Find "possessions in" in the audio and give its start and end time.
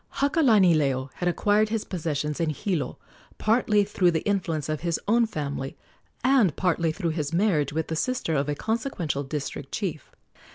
1.85-2.49